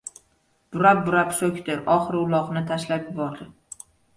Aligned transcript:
Burab-burab 0.75 1.35
so‘kdi. 1.41 1.75
Oxiri 1.99 2.19
uloqni 2.23 2.67
tashlab 2.73 3.07
yubordi. 3.11 3.51